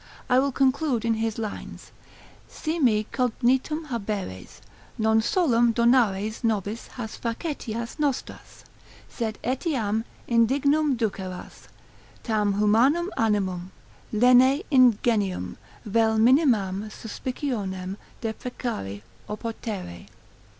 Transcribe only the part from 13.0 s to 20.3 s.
aninum, lene ingenium, vel minimam suspicionem deprecari oportere.